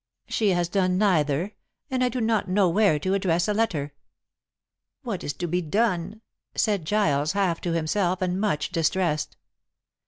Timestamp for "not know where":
2.19-2.97